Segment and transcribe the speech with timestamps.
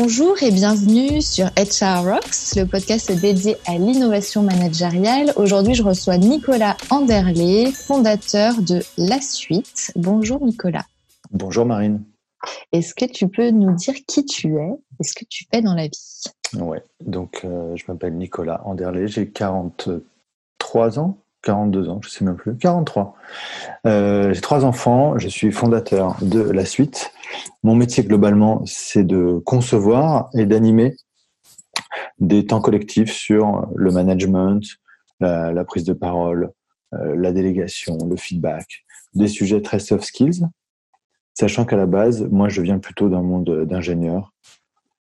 [0.00, 5.32] Bonjour et bienvenue sur HR Rocks, le podcast dédié à l'innovation managériale.
[5.34, 9.90] Aujourd'hui, je reçois Nicolas Anderlé, fondateur de La Suite.
[9.96, 10.84] Bonjour Nicolas.
[11.32, 12.04] Bonjour Marine.
[12.70, 14.70] Est-ce que tu peux nous dire qui tu es
[15.00, 16.22] et ce que tu fais dans la vie?
[16.54, 22.24] Ouais, donc euh, je m'appelle Nicolas Anderlé, j'ai 43 ans, 42 ans, je ne sais
[22.24, 23.14] même plus, 43.
[23.86, 27.12] Euh, j'ai trois enfants, je suis fondateur de La Suite.
[27.62, 30.96] Mon métier globalement, c'est de concevoir et d'animer
[32.18, 34.62] des temps collectifs sur le management,
[35.20, 36.50] la, prise de parole,
[36.94, 40.46] euh, la délégation, le feedback, des sujets très soft skills,
[41.34, 44.32] sachant qu'à la base, moi, je viens plutôt d'un monde d'ingénieur,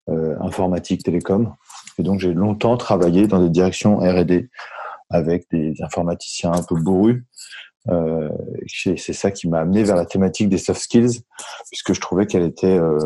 [0.09, 1.53] euh, informatique, télécom,
[1.97, 4.49] et donc j'ai longtemps travaillé dans des directions R&D
[5.09, 7.23] avec des informaticiens un peu bourrus.
[7.89, 8.29] Euh,
[8.67, 11.21] c'est ça qui m'a amené vers la thématique des soft skills,
[11.69, 12.97] puisque je trouvais qu'elle était euh,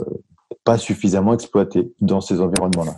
[0.64, 2.96] pas suffisamment exploitée dans ces environnements-là.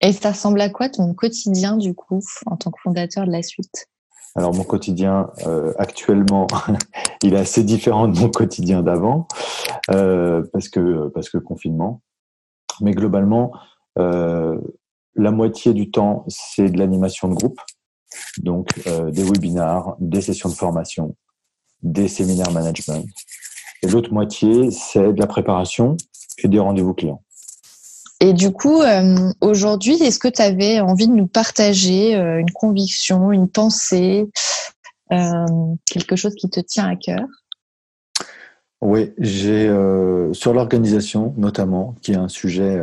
[0.00, 3.42] Et ça ressemble à quoi ton quotidien du coup en tant que fondateur de la
[3.42, 3.88] suite?
[4.34, 6.46] Alors mon quotidien euh, actuellement,
[7.22, 9.26] il est assez différent de mon quotidien d'avant
[9.90, 12.02] euh, parce que parce que confinement.
[12.82, 13.52] Mais globalement,
[13.98, 14.58] euh,
[15.14, 17.58] la moitié du temps c'est de l'animation de groupe
[18.38, 21.16] donc euh, des webinars, des sessions de formation,
[21.82, 23.06] des séminaires management.
[23.82, 25.96] Et l'autre moitié, c'est de la préparation
[26.38, 27.22] et des rendez-vous clients.
[28.20, 32.50] Et du coup, euh, aujourd'hui, est-ce que tu avais envie de nous partager euh, une
[32.50, 34.30] conviction, une pensée,
[35.08, 37.26] quelque chose qui te tient à cœur?
[38.80, 39.66] Oui, j'ai
[40.32, 42.82] sur l'organisation notamment, qui est un sujet,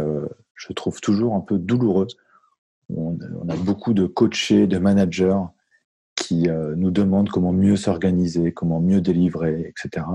[0.56, 2.08] je trouve toujours un peu douloureux
[2.96, 5.42] on, a beaucoup de coachés, de managers
[6.16, 10.06] qui euh, nous demandent comment mieux s'organiser, comment mieux délivrer, etc.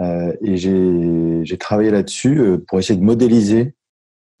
[0.00, 3.74] Euh, et j'ai travaillé là-dessus euh, pour essayer de modéliser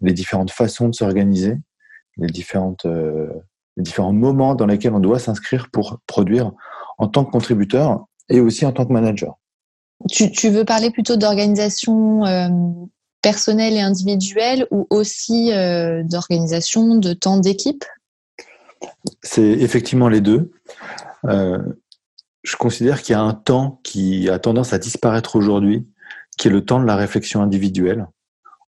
[0.00, 1.56] les différentes façons de s'organiser,
[2.16, 2.86] les, différentes,
[3.76, 6.52] différents moments dans lesquels on doit s'inscrire pour produire
[6.98, 9.38] en tant que contributeur et aussi en tant que manager.
[10.08, 12.22] Tu veux parler plutôt d'organisation
[13.22, 17.84] personnel et individuel ou aussi euh, d'organisation, de temps d'équipe?
[19.22, 20.52] C'est effectivement les deux.
[21.24, 21.58] Euh,
[22.42, 25.86] je considère qu'il y a un temps qui a tendance à disparaître aujourd'hui,
[26.36, 28.06] qui est le temps de la réflexion individuelle.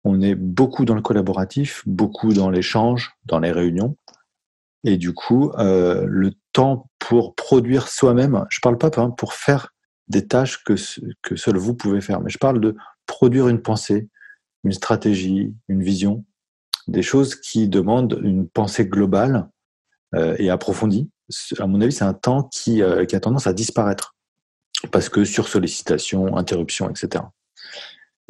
[0.04, 3.96] On est beaucoup dans le collaboratif, beaucoup dans l'échange, dans les réunions.
[4.82, 9.72] Et du coup, euh, le temps pour produire soi-même, je parle pas pour faire
[10.08, 10.74] des tâches que,
[11.22, 12.74] que seul vous pouvez faire, mais je parle de
[13.06, 14.08] produire une pensée,
[14.64, 16.24] une stratégie, une vision,
[16.88, 19.48] des choses qui demandent une pensée globale
[20.14, 21.10] euh, et approfondie.
[21.58, 24.16] À mon avis, c'est un temps qui, euh, a tendance à disparaître
[24.90, 27.24] parce que sur sollicitation, interruption, etc.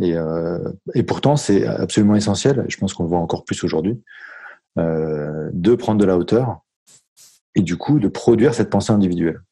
[0.00, 0.58] Et, euh,
[0.94, 2.64] et pourtant, c'est absolument essentiel.
[2.68, 4.02] Je pense qu'on le voit encore plus aujourd'hui
[4.76, 6.60] de prendre de la hauteur
[7.54, 9.42] et du coup de produire cette pensée individuelle.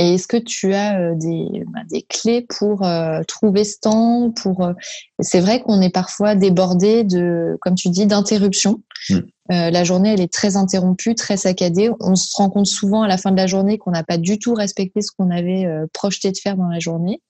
[0.00, 4.30] Et est-ce que tu as euh, des, bah, des clés pour euh, trouver ce temps
[4.30, 4.72] pour euh,
[5.18, 8.80] C'est vrai qu'on est parfois débordé de, comme tu dis, d'interruptions.
[9.10, 9.18] Mm.
[9.48, 11.90] la journée, elle est très interrompue, très saccadée.
[12.00, 14.38] On se rend compte souvent à la fin de la journée qu'on n'a pas du
[14.38, 17.22] tout respecté ce qu'on avait projeté de faire dans la journée.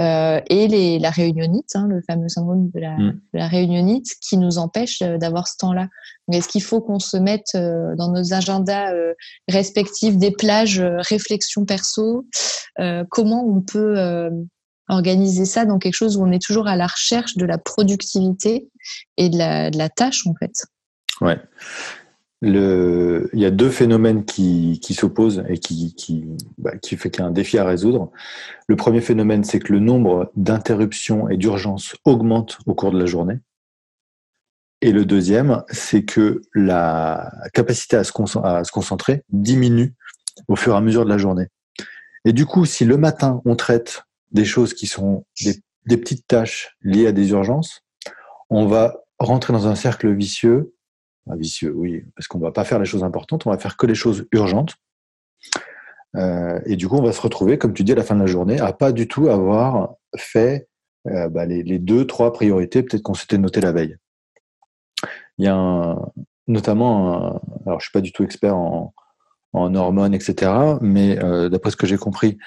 [0.00, 3.20] Euh, et les, la réunionite, hein, le fameux syndrome de la, mm.
[3.34, 5.88] de la réunionite, qui nous empêche d'avoir ce temps-là.
[6.32, 9.12] Est-ce qu'il faut qu'on se mette euh, dans nos agendas euh,
[9.48, 12.26] respectifs des plages euh, réflexion perso?
[13.10, 14.30] Comment on peut
[14.88, 18.70] organiser ça dans quelque chose où on est toujours à la recherche de la productivité
[19.18, 20.52] et de la, de la tâche en fait?
[21.20, 21.38] Ouais.
[22.44, 26.26] Le, il y a deux phénomènes qui, qui s'opposent et qui, qui,
[26.58, 28.10] bah, qui fait qu'il y a un défi à résoudre.
[28.66, 33.06] Le premier phénomène, c'est que le nombre d'interruptions et d'urgences augmente au cours de la
[33.06, 33.38] journée.
[34.82, 39.94] Et le deuxième, c'est que la capacité à se, concentrer diminue
[40.48, 41.46] au fur et à mesure de la journée.
[42.24, 44.02] Et du coup, si le matin, on traite
[44.32, 45.24] des choses qui sont
[45.86, 47.82] des, petites tâches liées à des urgences,
[48.50, 50.74] on va rentrer dans un cercle vicieux.
[51.26, 53.86] Vicieux, oui, parce qu'on ne va pas faire les choses importantes, on va faire que
[53.86, 54.76] les choses urgentes.
[56.16, 58.20] Euh, et du coup, on va se retrouver, comme tu dis, à la fin de
[58.20, 60.68] la journée, à pas du tout avoir fait
[61.08, 63.96] euh, bah, les, deux, trois priorités, peut-être qu'on s'était noté la veille.
[65.38, 65.96] Il y a
[66.46, 68.92] notamment, alors je suis pas du tout expert en,
[69.54, 72.38] hormones, etc., mais euh, d'après ce que j'ai compris,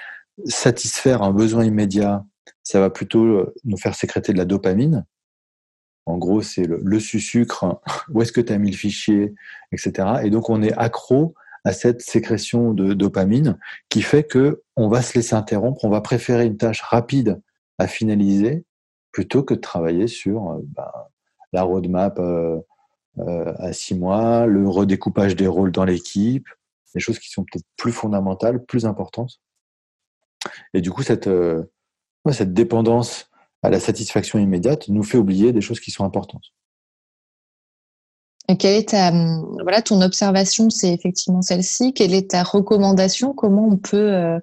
[0.45, 2.23] satisfaire un besoin immédiat,
[2.63, 5.05] ça va plutôt nous faire sécréter de la dopamine.
[6.05, 9.33] En gros, c'est le, sucre, où est-ce que tu as mis le fichier,
[9.71, 10.19] etc.
[10.23, 13.57] Et donc, on est accro à cette sécrétion de dopamine
[13.89, 17.41] qui fait que on va se laisser interrompre, on va préférer une tâche rapide
[17.79, 18.65] à finaliser
[19.11, 21.09] plutôt que de travailler sur euh, bah,
[21.53, 22.19] la roadmap
[23.17, 26.49] à six mois, le redécoupage des rôles dans l'équipe,
[26.93, 29.39] des choses qui sont peut-être plus fondamentales, plus importantes.
[30.73, 31.29] Et du coup, cette
[32.53, 33.29] dépendance
[33.65, 36.53] à la satisfaction immédiate nous fait oublier des choses qui sont importantes.
[38.47, 39.11] Et quelle est ta,
[39.63, 41.93] voilà, ton observation, c'est effectivement celle-ci.
[41.93, 43.33] Quelle est ta recommandation?
[43.33, 44.39] Comment on peut euh,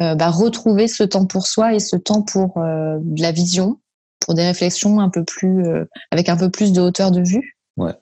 [0.00, 3.78] euh, bah, retrouver ce temps pour soi et ce temps pour euh, la vision,
[4.20, 5.64] pour des réflexions un peu plus,
[6.10, 7.58] avec un peu plus de hauteur de vue?
[7.76, 7.94] Ouais.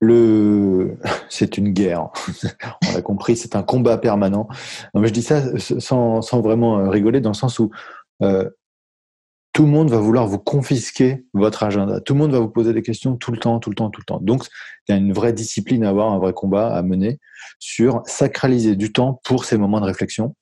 [0.00, 0.96] Le,
[1.28, 2.08] c'est une guerre.
[2.88, 4.48] On l'a compris, c'est un combat permanent.
[4.94, 7.70] Non, mais je dis ça sans, sans vraiment rigoler, dans le sens où
[9.56, 12.02] tout le monde va vouloir vous confisquer votre agenda.
[12.02, 14.02] Tout le monde va vous poser des questions tout le temps, tout le temps, tout
[14.02, 14.20] le temps.
[14.20, 14.44] Donc,
[14.86, 17.18] il y a une vraie discipline à avoir, un vrai combat à mener
[17.58, 20.36] sur sacraliser du temps pour ces moments de réflexion.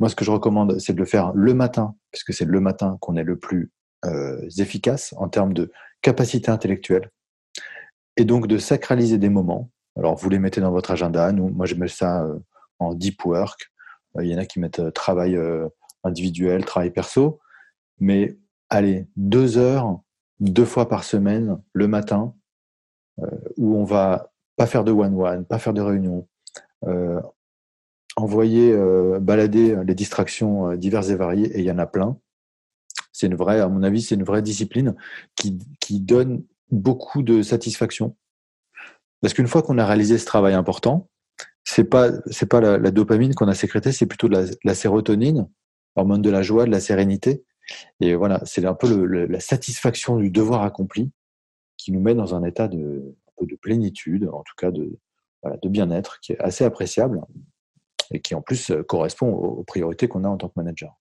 [0.00, 2.98] Moi, ce que je recommande, c'est de le faire le matin, puisque c'est le matin
[3.00, 3.70] qu'on est le plus
[4.04, 5.70] euh, efficace en termes de
[6.02, 7.12] capacité intellectuelle.
[8.16, 9.70] Et donc, de sacraliser des moments.
[9.96, 11.30] Alors, vous les mettez dans votre agenda.
[11.30, 12.36] Nous, moi, je mets ça euh,
[12.80, 13.70] en deep work.
[14.16, 15.38] Euh, il y en a qui mettent travail
[16.02, 17.38] individuel, travail perso.
[18.00, 18.36] Mais
[18.70, 20.00] allez, deux heures,
[20.40, 22.34] deux fois par semaine, le matin,
[23.20, 23.26] euh,
[23.56, 26.28] où on va pas faire de one-one, pas faire de réunion,
[26.86, 27.20] euh,
[28.16, 32.18] envoyer, euh, balader les distractions diverses et variées, et il y en a plein.
[33.12, 34.94] C'est une vraie, à mon avis, c'est une vraie discipline
[35.34, 38.16] qui, qui donne beaucoup de satisfaction.
[39.20, 41.08] Parce qu'une fois qu'on a réalisé ce travail important,
[41.64, 45.48] c'est pas c'est pas la, dopamine qu'on a sécrétée, c'est plutôt la, la sérotonine,
[45.96, 47.44] hormone de la joie, de la sérénité,
[48.00, 51.10] et voilà, c'est un peu la satisfaction du devoir accompli
[51.76, 54.98] qui nous met dans un état de, de plénitude, en tout cas de,
[55.62, 57.22] de bien-être, qui est assez appréciable
[58.10, 60.96] et qui en plus euh, correspond aux, priorités qu'on a en tant que manager.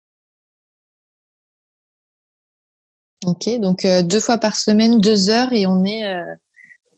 [3.24, 6.34] Ok, donc euh, deux fois par semaine, deux heures et on est, euh,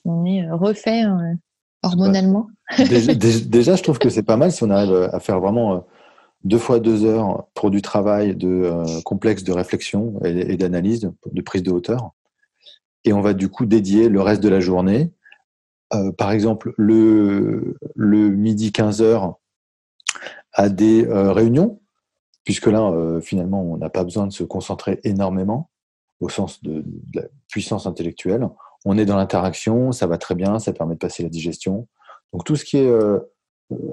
[0.05, 1.05] on est refait
[1.83, 2.49] hormonalement.
[2.77, 5.87] Déjà, déjà, je trouve que c'est pas mal si on arrive à faire vraiment
[6.45, 11.43] deux fois deux heures pour du travail de euh, complexe de réflexion et, d'analyse, de
[11.43, 12.13] prise de hauteur.
[13.05, 15.13] Et on va du coup dédier le reste de la journée.
[15.95, 19.39] Euh, par exemple, le, midi 15 heures
[20.53, 21.81] à des euh, réunions,
[22.45, 25.71] puisque là, finalement, on n'a pas besoin de se concentrer énormément
[26.21, 28.49] au sens de, de la puissance intellectuelle.
[28.87, 31.89] On est dans l'interaction, ça va très bien, ça permet de passer la digestion.
[32.33, 32.91] Donc tout ce qui est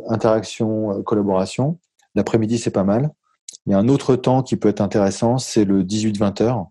[0.08, 1.80] interaction, collaboration,
[2.16, 3.12] L'après-midi, c'est pas mal.
[3.66, 6.68] Il y a un autre temps qui peut être intéressant, c'est le 18-20 heures,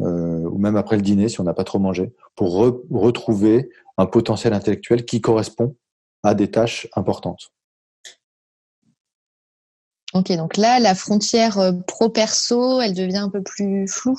[0.00, 2.54] euh, ou même après le dîner, si on n'a pas trop mangé, pour
[2.90, 5.76] retrouver un potentiel intellectuel qui correspond
[6.22, 7.52] à des tâches importantes.
[10.14, 14.18] Ok, donc là, la frontière euh, pro-perso, elle devient un peu plus floue?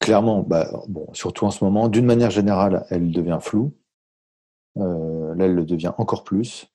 [0.00, 3.72] Clairement, bah, bon, surtout en ce moment, d'une manière générale, elle devient floue.
[4.78, 6.68] Euh, là, elle le devient encore plus.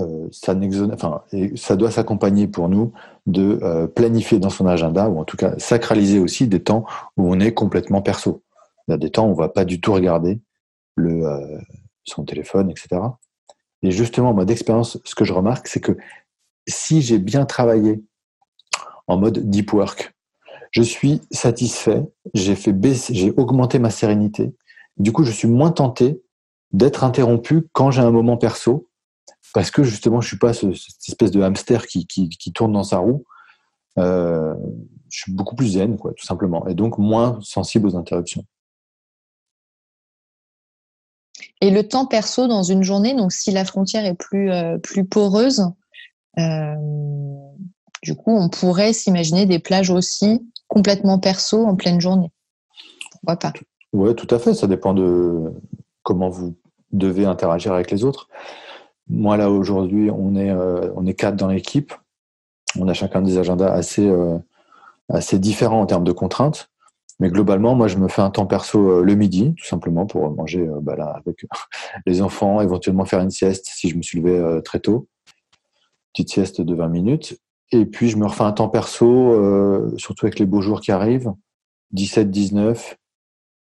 [0.00, 0.54] Euh, ça,
[0.92, 1.22] enfin,
[1.56, 2.92] ça doit s'accompagner pour nous
[3.26, 6.84] de euh, planifier dans son agenda, ou en tout cas sacraliser aussi des temps
[7.16, 8.42] où on est complètement perso.
[8.88, 10.40] Il y a des temps où on va pas du tout regarder
[10.96, 11.58] le, euh,
[12.04, 13.00] son téléphone, etc.
[13.82, 15.96] Et justement, moi d'expérience, ce que je remarque, c'est que
[16.68, 18.02] si j'ai bien travaillé
[19.06, 20.14] en mode deep work,
[20.70, 22.04] je suis satisfait,
[22.34, 24.54] j'ai fait baisser, j'ai augmenté ma sérénité.
[24.98, 26.22] Du coup, je suis moins tenté
[26.72, 28.89] d'être interrompu quand j'ai un moment perso
[29.52, 30.72] parce que justement, je suis pas cette
[31.08, 32.06] espèce de hamster qui,
[32.54, 33.24] tourne dans sa roue.
[33.98, 34.54] Euh,
[35.08, 38.44] je suis beaucoup plus zen, quoi, tout simplement, et donc moins sensible aux interruptions.
[41.60, 45.04] Et le temps perso dans une journée, donc si la frontière est plus, euh, plus
[45.04, 45.66] poreuse,
[46.38, 46.74] euh,
[48.02, 52.30] du coup, on pourrait s'imaginer des plages aussi complètement perso en pleine journée.
[53.10, 53.52] Pourquoi pas?
[53.92, 54.54] Oui, tout à fait.
[54.54, 55.52] Ça dépend de
[56.02, 56.56] comment vous
[56.92, 58.28] devez interagir avec les autres.
[59.10, 61.92] Moi, là, aujourd'hui, on est, euh, on est quatre dans l'équipe.
[62.78, 64.38] On a chacun des agendas assez, euh,
[65.08, 66.70] assez différents en termes de contraintes.
[67.18, 70.30] Mais globalement, moi, je me fais un temps perso euh, le midi, tout simplement, pour
[70.30, 71.44] manger bah, là, avec
[72.06, 75.08] les enfants, éventuellement faire une sieste si je me suis levé très tôt.
[76.12, 77.36] Petite sieste de 20 minutes.
[77.72, 81.32] Et puis, je me refais un temps perso, surtout avec les beaux jours qui arrivent.
[81.92, 82.96] 17, 19,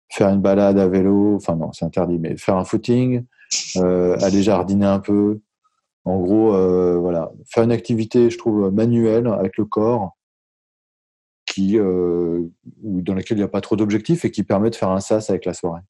[0.09, 3.25] faire une balade à vélo, enfin non, c'est interdit, mais faire un footing,
[3.77, 5.39] euh, aller jardiner un peu.
[6.05, 10.17] En gros, euh, voilà, faire une activité, je trouve, manuelle avec le corps,
[11.45, 12.41] qui, euh,
[12.83, 15.29] dans laquelle il n'y a pas trop d'objectifs et qui permet de faire un sas
[15.29, 15.81] avec la soirée.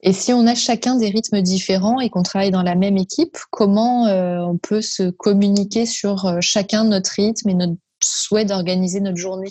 [0.00, 3.36] Et si on a chacun des rythmes différents et qu'on travaille dans la même équipe,
[3.50, 9.50] comment on peut se communiquer sur chacun notre rythme et notre souhait d'organiser notre journée?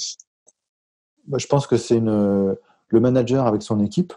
[1.27, 2.58] Bah, Je pense que c'est une
[2.91, 4.13] le manager avec son équipe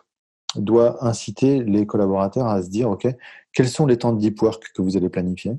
[0.57, 3.07] doit inciter les collaborateurs à se dire, OK,
[3.53, 5.53] quels sont les temps de deep work que vous allez planifier?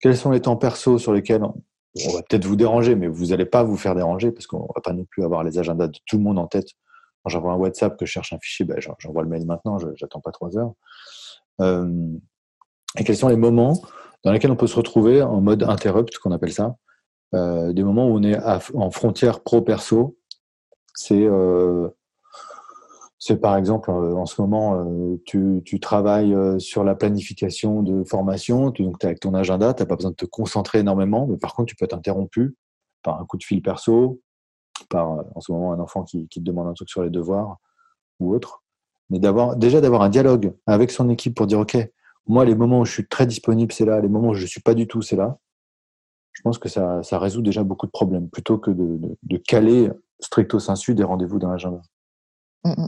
[0.00, 3.46] Quels sont les temps perso sur lesquels on va peut-être vous déranger, mais vous n'allez
[3.46, 6.16] pas vous faire déranger parce qu'on va pas non plus avoir les agendas de tout
[6.16, 6.68] le monde en tête.
[7.22, 10.20] Quand j'envoie un WhatsApp, que je cherche un fichier, ben, j'envoie le mail maintenant, j'attends
[10.20, 10.72] pas trois heures.
[11.60, 12.12] Euh,
[12.98, 13.80] et quels sont les moments
[14.24, 16.76] dans lesquels on peut se retrouver en mode interrupt, qu'on appelle ça,
[17.34, 18.38] euh, des moments où on est
[18.74, 20.16] en frontière pro-perso.
[20.94, 21.88] C'est euh,
[23.26, 24.86] c'est par exemple en ce moment,
[25.24, 29.82] tu, tu, travailles sur la planification de formation, tu, donc tu avec ton agenda, tu
[29.82, 32.54] n'as pas besoin de te concentrer énormément, mais par contre tu peux être interrompu
[33.02, 34.20] par un coup de fil perso,
[34.90, 37.56] par en ce moment un enfant qui, qui te demande un truc sur les devoirs
[38.20, 38.62] ou autre.
[39.08, 41.78] Mais d'avoir déjà d'avoir un dialogue avec son équipe pour dire ok,
[42.26, 44.60] moi les moments où je suis très disponible c'est là, les moments où je suis
[44.60, 45.38] pas du tout c'est là.
[46.32, 49.90] Je pense que ça, ça, résout déjà beaucoup de problèmes plutôt que de, caler
[50.20, 51.80] stricto sensu des rendez-vous dans l'agenda.
[52.64, 52.86] Mm,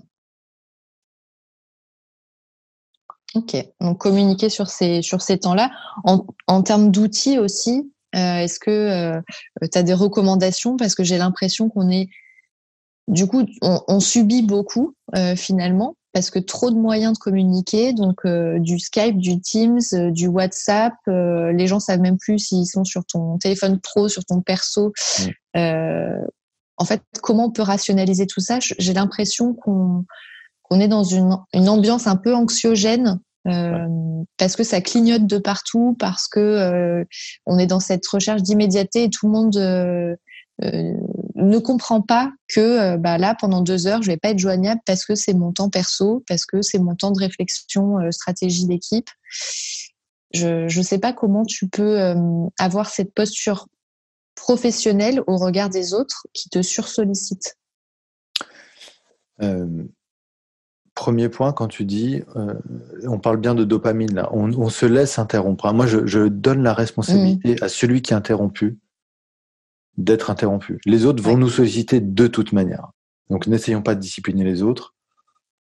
[3.36, 5.70] Ok, donc communiquer sur ces, sur ces temps-là.
[6.04, 9.20] En, en termes d'outils aussi, euh, est-ce que euh,
[9.70, 10.78] tu as des recommandations?
[10.78, 12.08] Parce que j'ai l'impression qu'on est,
[13.08, 17.92] du coup, on, on subit beaucoup euh, finalement, parce que trop de moyens de communiquer,
[17.92, 23.04] donc du Skype, du Teams, du WhatsApp, les gens savent même plus s'ils sont sur
[23.04, 24.94] ton téléphone pro, sur ton perso.
[25.54, 28.60] en fait, comment on peut rationaliser tout ça?
[28.60, 30.06] J'ai l'impression qu'on
[30.68, 35.38] qu'on est dans une, une ambiance un peu anxiogène euh, parce que ça clignote de
[35.38, 37.04] partout, parce que euh,
[37.46, 40.16] on est dans cette recherche d'immédiateté et tout le monde euh,
[41.34, 45.04] ne comprend pas que bah là pendant deux heures je vais pas être joignable parce
[45.04, 49.10] que c'est mon temps perso, parce que c'est mon temps de réflexion, stratégie d'équipe.
[50.32, 52.14] Je ne sais pas comment tu peux
[52.58, 53.68] avoir cette posture
[54.34, 57.56] professionnelle au regard des autres qui te sursollicitent.
[60.96, 62.54] Premier point, quand tu dis, euh,
[63.06, 65.70] on parle bien de dopamine là, on, se laisse interrompre.
[65.74, 67.62] Moi, je, donne la responsabilité mm.
[67.62, 68.78] à celui qui est interrompu
[69.98, 70.80] d'être interrompu.
[70.86, 72.92] Les autres vont nous solliciter de toute manière.
[73.28, 74.94] Donc, n'essayons pas de discipliner les autres.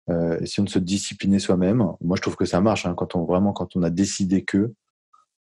[0.08, 1.84] Euh, essayons de se discipliner soi-même.
[2.00, 4.72] Moi, je trouve que ça marche hein, quand on vraiment quand on a décidé que,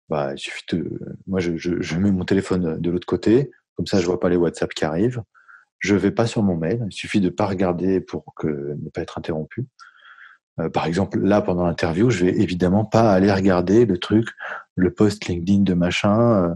[0.09, 0.99] bah, il suffit de.
[1.25, 4.37] Moi, je, je mets mon téléphone de l'autre côté, comme ça, je vois pas les
[4.37, 5.23] WhatsApp qui arrivent
[5.81, 6.85] je vais pas sur mon mail.
[6.89, 9.67] Il suffit de pas regarder pour que ne pas être interrompu.
[10.59, 14.27] Euh, par exemple, là, pendant l'interview, je vais évidemment pas aller regarder le truc,
[14.75, 16.53] le post LinkedIn de machin, euh,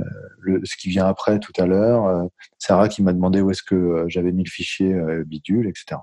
[0.00, 0.04] euh
[0.38, 2.24] le, ce qui vient après tout à l'heure, euh,
[2.58, 4.94] Sarah qui m'a demandé où est-ce que j'avais mis le fichier
[5.24, 6.00] bidule, etc.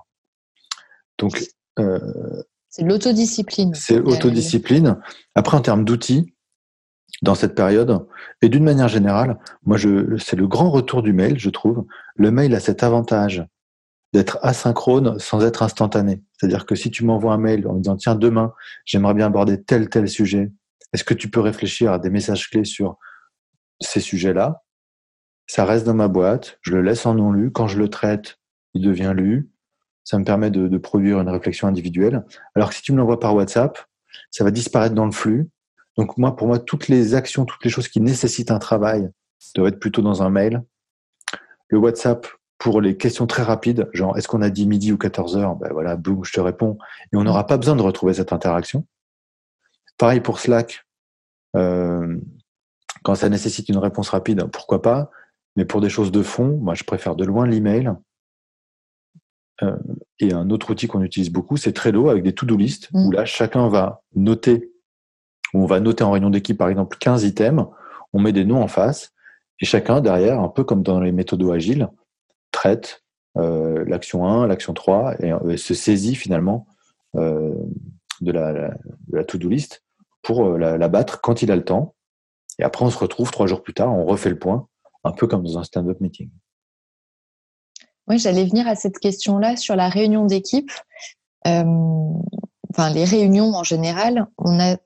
[1.18, 1.42] Donc,
[2.68, 3.74] c'est l'autodiscipline.
[3.74, 4.98] C'est l'autodiscipline.
[5.34, 6.34] Après, en termes d'outils,
[7.22, 8.06] dans cette période.
[8.42, 9.78] Et d'une manière générale, moi,
[10.18, 11.86] c'est le grand retour du mail, je trouve.
[12.16, 13.46] Le mail a cet avantage
[14.12, 16.22] d'être asynchrone sans être instantané.
[16.36, 18.52] C'est-à-dire que si tu m'envoies un mail en me disant, tiens, demain,
[18.84, 20.52] j'aimerais bien aborder tel, tel sujet,
[20.92, 22.98] est-ce que tu peux réfléchir à des messages clés sur
[23.80, 24.62] ces sujets-là?
[25.46, 27.50] Ça reste dans ma boîte, je le laisse en non lu.
[27.52, 28.38] Quand je le traite,
[28.74, 29.50] il devient lu.
[30.04, 32.24] Ça me permet de produire une réflexion individuelle.
[32.54, 33.78] Alors que si tu me l'envoies par WhatsApp,
[34.30, 35.48] ça va disparaître dans le flux
[35.96, 39.10] donc moi, pour moi, toutes les actions, toutes les choses qui nécessitent un travail
[39.54, 40.62] doivent être plutôt dans un mail.
[41.68, 42.26] Le WhatsApp
[42.58, 45.56] pour les questions très rapides, genre est-ce qu'on a dit midi ou 14 heures?
[45.56, 46.78] Ben voilà, boum, je te réponds.
[47.12, 48.86] Et on n'aura pas besoin de retrouver cette interaction.
[49.98, 50.86] Pareil pour Slack.
[51.56, 52.18] Euh,
[53.02, 55.10] quand ça nécessite une réponse rapide, pourquoi pas?
[55.56, 57.92] Mais pour des choses de fond, moi, je préfère de loin l'email.
[59.62, 59.76] Euh,
[60.18, 63.12] et un autre outil qu'on utilise beaucoup, c'est Trello avec des to-do list, où mm.
[63.12, 64.71] là, chacun va noter
[65.54, 67.66] on va noter en réunion d'équipe, par exemple, 15 items,
[68.12, 69.12] on met des noms en face,
[69.60, 71.88] et chacun derrière, un peu comme dans les méthodes agiles,
[72.50, 73.02] traite
[73.38, 76.66] euh, l'action 1, l'action 3, euh, et, se saisit finalement
[77.16, 77.54] euh,
[78.20, 79.82] de la, to-do list
[80.22, 81.94] pour la, battre quand il a le temps.
[82.58, 84.68] Et après, on se retrouve trois jours plus tard, on refait le point,
[85.04, 86.30] un peu comme dans un stand-up meeting.
[88.08, 90.70] Oui, j'allais venir à cette question-là sur la réunion d'équipe.
[91.44, 94.76] enfin, les réunions en général, on a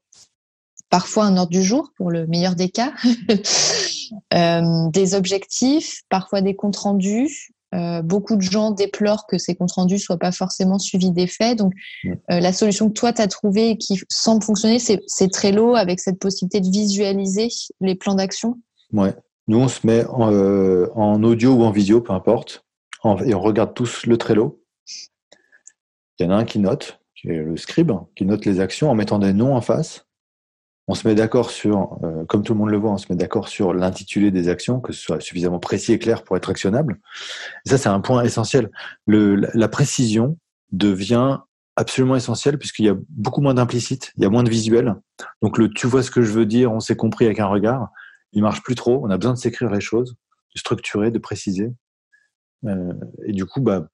[0.91, 2.93] parfois un ordre du jour pour le meilleur des cas,
[4.35, 7.53] euh, des objectifs, parfois des comptes rendus.
[7.75, 11.59] Euh, beaucoup de gens déplorent que ces comptes rendus soient pas forcément suivis des faits.
[11.59, 11.73] Donc,
[12.07, 16.01] euh, la solution que toi tu as trouvée et qui semble fonctionner, c'est Trello avec
[16.01, 17.49] cette possibilité de visualiser
[17.81, 18.59] les plans d'action.
[18.93, 19.15] Ouais.
[19.49, 22.65] Nous, on se met en, audio ou en visio, peu importe,
[23.25, 24.61] et on regarde tous le Trello.
[26.19, 28.91] Il y en a un qui note, qui est le scribe, qui note les actions
[28.91, 30.06] en mettant des noms en face.
[30.89, 33.17] On se met d'accord sur, euh, comme tout le monde le voit, on se met
[33.17, 37.01] d'accord sur l'intitulé des actions, que ce soit suffisamment précis et clair pour être actionnable.
[37.65, 38.71] Et ça, c'est un point essentiel.
[39.07, 40.39] Le, la précision
[40.71, 41.39] devient
[41.77, 44.95] absolument essentielle puisqu'il y a beaucoup moins d'implicite, il y a moins de visuel.
[45.43, 47.89] Donc le tu vois ce que je veux dire, on s'est compris avec un regard,
[48.33, 49.01] il marche plus trop.
[49.05, 50.17] On a besoin de s'écrire les choses,
[50.55, 51.73] de structurer, de préciser.
[52.65, 52.93] Euh,
[53.25, 53.89] et du coup, bah,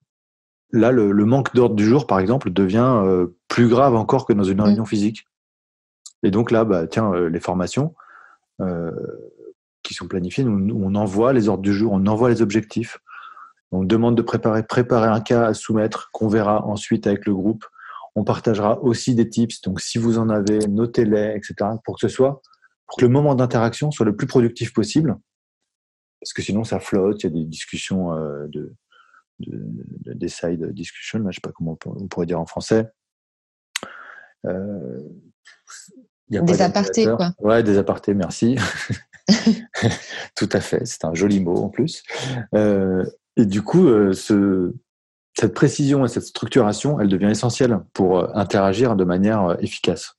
[0.71, 4.45] là, le, manque d'ordre du jour, par exemple, devient euh, plus grave encore que dans
[4.45, 5.27] une réunion physique.
[6.23, 7.95] Et donc là, bah, tiens, euh, les formations
[8.61, 8.93] euh,
[9.83, 12.99] qui sont planifiées, on envoie les ordres du jour, on envoie les objectifs.
[13.73, 17.65] On demande de préparer, préparer un cas à soumettre qu'on verra ensuite avec le groupe.
[18.15, 19.63] On partagera aussi des tips.
[19.63, 21.71] Donc, si vous en avez, notez-les, etc.
[21.85, 22.43] pour que ce soit,
[22.87, 25.17] pour que le moment d'interaction soit le plus productif possible.
[26.21, 27.23] Parce que sinon, ça flotte.
[27.23, 28.75] Il y a des discussions euh, de,
[29.41, 32.87] de, des side discussion, je ne sais pas comment on pourrait dire en français.
[36.41, 37.33] Des apartés, quoi.
[37.41, 38.57] Ouais, des apartés, merci.
[40.37, 42.03] Tout à fait, c'est un joli mot en plus.
[42.55, 43.05] Euh,
[43.37, 44.75] et du coup, euh, ce,
[45.39, 50.17] cette précision et cette structuration, elle devient essentielle pour euh, interagir de manière efficace.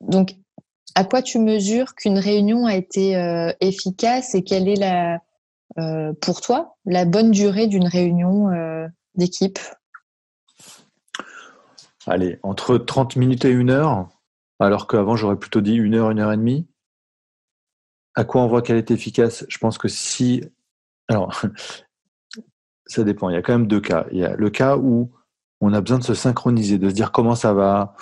[0.00, 0.34] Donc,
[0.94, 3.12] à quoi tu mesures qu'une réunion a été
[3.60, 5.18] efficace et quelle est la,
[6.20, 8.48] pour toi la bonne durée d'une réunion
[9.14, 9.58] d'équipe?
[12.06, 14.08] Allez, entre 30 minutes et une heure,
[14.58, 16.66] alors qu'avant j'aurais plutôt dit une heure, une heure et demie.
[18.14, 19.44] À quoi on voit qu'elle est efficace?
[19.48, 20.42] Je pense que si.
[21.08, 21.40] Alors,
[22.86, 23.30] ça dépend.
[23.30, 24.06] Il y a quand même deux cas.
[24.10, 25.12] Il y a le cas où
[25.60, 27.94] on a besoin de se synchroniser, de se dire comment ça va,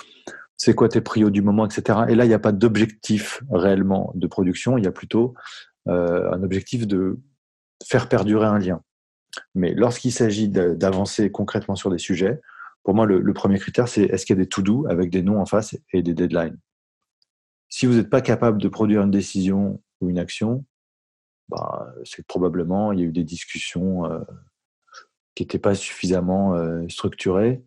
[0.57, 1.99] c'est quoi tes prios du moment, etc.
[2.09, 4.77] Et là, il n'y a pas d'objectif réellement de production.
[4.77, 5.35] Il y a plutôt
[5.87, 7.19] euh, un objectif de
[7.85, 8.81] faire perdurer un lien.
[9.53, 12.41] Mais lorsqu'il s'agit d'avancer concrètement sur des sujets,
[12.87, 15.41] pour moi, le, premier critère, c'est est-ce qu'il y a des to-do avec des noms
[15.41, 16.57] en face et des deadlines?
[17.67, 20.63] Si vous n'êtes pas capable de produire une décision ou une action,
[21.49, 24.19] bah, c'est probablement il y a eu des discussions euh,
[25.35, 27.61] qui n'étaient pas suffisamment euh, structurées,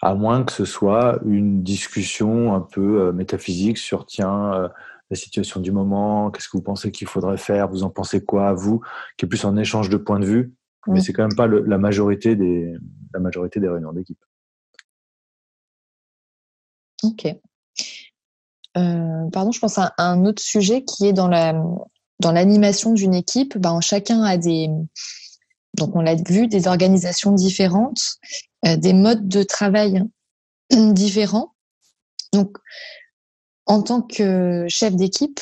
[0.00, 4.70] à moins que ce soit une discussion un peu euh, métaphysique sur tiens
[5.10, 8.50] la situation du moment, qu'est-ce que vous pensez qu'il faudrait faire, vous en pensez quoi
[8.50, 8.80] à vous,
[9.16, 10.54] qui est plus en échange de points de vue,
[10.86, 12.76] mais c'est quand même pas la majorité des
[13.14, 14.22] la majorité des réunions d'équipe.
[17.02, 17.26] Ok.
[18.76, 21.54] Euh, pardon, je pense à un autre sujet qui est dans la
[22.32, 23.58] l'animation d'une équipe.
[23.58, 24.68] Ben, chacun a des
[25.74, 28.18] donc on l'a vu des organisations différentes,
[28.64, 30.02] euh, des modes de travail
[30.70, 31.54] différents.
[32.32, 32.58] Donc
[33.66, 35.40] en tant que chef d'équipe,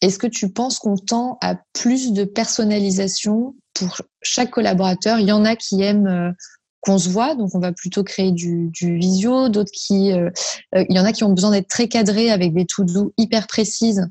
[0.00, 5.32] est-ce que tu penses qu'on tend à plus de personnalisation pour chaque collaborateur Il y
[5.32, 6.32] en a qui aiment euh,
[6.80, 9.48] qu'on se voit, donc on va plutôt créer du, visio.
[9.48, 10.30] D'autres qui, euh,
[10.74, 13.46] euh, il y en a qui ont besoin d'être très cadrés avec des to-do hyper
[13.46, 14.08] précises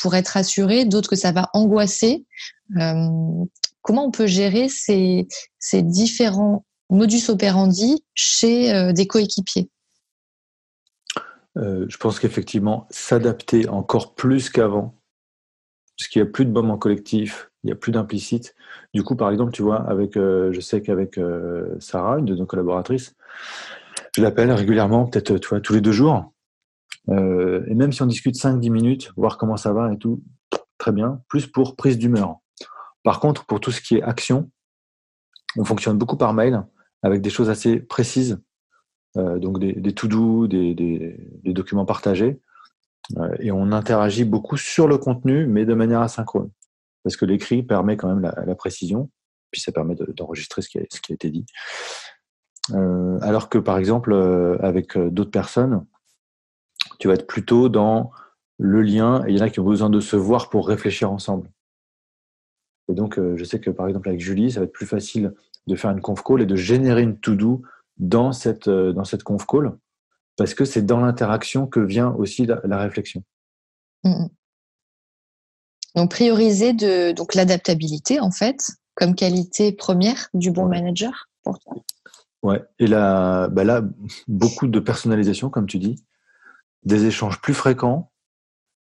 [0.00, 0.84] pour être assurés.
[0.84, 2.26] D'autres que ça va angoisser.
[3.82, 5.28] comment on peut gérer ces,
[5.72, 9.70] différents modus operandi chez des coéquipiers?
[11.54, 14.98] Je pense qu'effectivement, s'adapter encore plus qu'avant,
[15.96, 18.54] parce qu'il n'y a plus de moments collectif, il n'y a plus d'implicite.
[18.92, 22.36] Du coup, par exemple, tu vois, avec, euh, je sais qu'avec euh, Sarah, une de
[22.36, 23.16] nos collaboratrices,
[24.14, 26.32] je l'appelle régulièrement, peut-être tous les deux jours.
[27.08, 30.22] et même si on discute 5-10 minutes, voir comment ça va et tout,
[30.78, 32.36] très bien, plus pour prise d'humeur.
[33.02, 34.50] Par contre, pour tout ce qui est action,
[35.56, 36.62] on fonctionne beaucoup par mail,
[37.02, 38.38] avec des choses assez précises
[39.16, 42.40] euh, donc des, to-do, des, documents partagés.
[43.18, 46.50] Euh, et on interagit beaucoup sur le contenu, mais de manière asynchrone.
[47.04, 49.10] Parce que l'écrit permet quand même la, précision,
[49.50, 51.46] puis ça permet d'enregistrer ce, qui a, été dit.
[52.72, 55.84] Euh, alors que par exemple, euh, avec d'autres personnes,
[56.98, 58.10] tu vas être plutôt dans
[58.58, 61.12] le lien, et il y en a qui ont besoin de se voir pour réfléchir
[61.12, 61.50] ensemble.
[62.88, 65.34] Et donc, je sais que par exemple avec Julie, ça va être plus facile
[65.66, 67.62] de faire une conf call et de générer une to-do
[67.96, 68.92] dans cette, euh,
[69.24, 69.72] conf call,
[70.36, 73.22] parce que c'est dans l'interaction que vient aussi la, réflexion.
[75.94, 81.74] Donc prioriser de, donc l'adaptabilité en fait comme qualité première du bon manager pour toi.
[82.42, 82.62] Ouais.
[82.78, 83.82] Et là, bah là,
[84.28, 86.04] beaucoup de personnalisation, comme tu dis,
[86.84, 88.12] des échanges plus fréquents,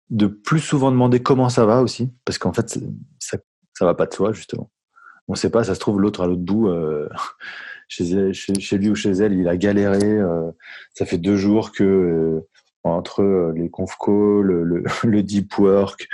[0.09, 2.79] de plus souvent demander comment ça va aussi, parce qu'en fait,
[3.19, 3.37] ça,
[3.73, 4.69] ça va pas de soi justement.
[5.27, 6.67] On ne sait pas, ça se trouve l'autre à l'autre bout.
[6.67, 7.07] Euh,
[7.87, 10.03] chez, lui ou chez elle, il a galéré.
[10.03, 10.51] Euh,
[10.93, 12.47] ça fait deux jours que euh,
[12.83, 16.07] entre les conf calls, le, deep work,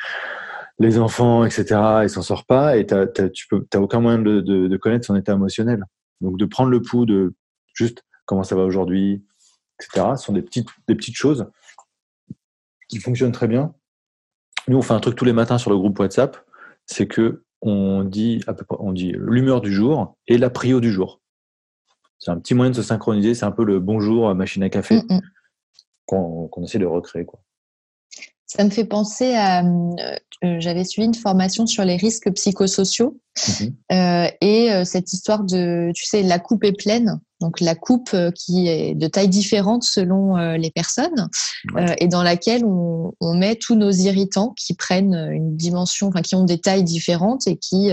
[0.80, 1.66] les enfants, etc.,
[2.04, 5.84] il s'en sort pas et t'as, tu peux, aucun moyen de, connaître son état émotionnel.
[6.22, 7.34] Donc de prendre le pouls de
[7.74, 9.24] juste comment ça va aujourd'hui,
[9.80, 10.08] etc.
[10.16, 11.50] Ce sont des petites, des petites choses
[12.90, 13.74] qui fonctionne très bien.
[14.68, 16.38] Nous, on fait un truc tous les matins sur le groupe WhatsApp,
[16.86, 20.80] c'est que on dit à peu près, on dit l'humeur du jour et la prio
[20.80, 21.22] du jour.
[22.20, 23.34] C'est un petit moyen de se synchroniser.
[23.34, 25.22] C'est un peu le bonjour machine à café mm, mm.
[26.06, 27.26] qu'on essaie de recréer.
[27.26, 27.40] Quoi.
[28.48, 29.64] Ça me fait penser à.
[29.64, 33.74] Euh, euh, j'avais suivi une formation sur les risques psychosociaux mhm.
[33.92, 37.20] euh, et euh, cette histoire de, tu sais, la coupe est pleine.
[37.42, 41.30] Donc la coupe qui est de taille différente selon les personnes
[42.00, 46.34] et dans laquelle on, on, met tous nos irritants qui prennent une dimension, enfin qui
[46.34, 47.92] ont des tailles différentes et qui,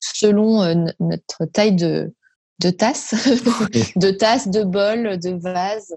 [0.00, 2.14] selon notre taille de,
[2.60, 3.14] de tasses,
[3.96, 5.94] de tasses, de bols, de vases,